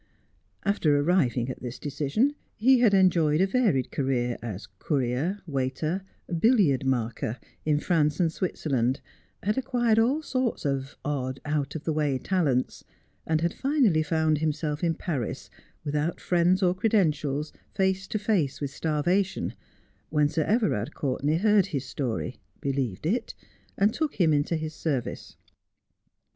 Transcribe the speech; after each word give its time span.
After 0.65 0.97
arriving 0.97 1.47
at 1.51 1.61
this 1.61 1.77
decision, 1.77 2.33
he 2.55 2.79
had 2.79 2.91
enjoyed 2.91 3.39
a 3.39 3.45
varied 3.45 3.91
career 3.91 4.35
as 4.41 4.65
courier, 4.79 5.41
waiter, 5.45 6.01
billiard 6.39 6.83
marker 6.87 7.37
in 7.67 7.79
Prance 7.79 8.19
and 8.19 8.31
Switzerland, 8.33 8.99
had 9.43 9.59
acquired 9.59 9.99
all 9.99 10.23
sorts 10.23 10.65
of 10.65 10.97
odd 11.05 11.39
out 11.45 11.75
of 11.75 11.83
the 11.83 11.93
way 11.93 12.17
talents, 12.17 12.83
and 13.27 13.41
had 13.41 13.53
finally 13.53 14.01
found 14.01 14.39
himself 14.39 14.83
in 14.83 14.95
Paris, 14.95 15.51
without 15.83 16.19
friends 16.19 16.63
or 16.63 16.73
credentials, 16.73 17.53
face 17.75 18.07
to 18.07 18.17
face 18.17 18.59
with 18.59 18.71
starvation, 18.71 19.53
when 20.09 20.27
Sir 20.27 20.41
Everard 20.45 20.95
Courtenay 20.95 21.37
heard 21.37 21.67
his 21.67 21.85
story, 21.85 22.37
believed 22.59 23.05
it, 23.05 23.35
and 23.77 23.93
took 23.93 24.15
him 24.15 24.33
into 24.33 24.55
his 24.55 24.73
service. 24.73 25.35